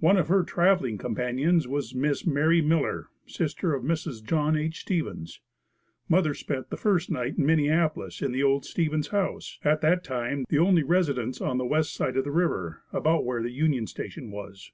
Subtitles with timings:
[0.00, 4.22] One of her traveling companions was Miss Mary Miller, sister of Mrs.
[4.22, 4.80] John H.
[4.80, 5.40] Stevens.
[6.10, 10.44] Mother spent the first night in Minneapolis in the old Stevens house, at that time
[10.50, 14.30] the only residence on the west side of the river, about where the Union Station
[14.30, 14.72] was.